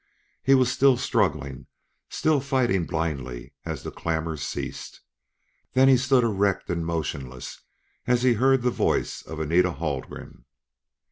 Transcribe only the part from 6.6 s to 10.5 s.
and motionless as he heard the voice of Anita Haldgren.